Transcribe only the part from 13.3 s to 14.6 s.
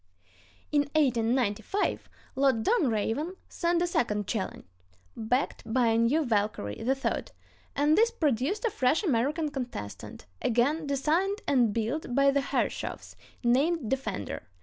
named Defender.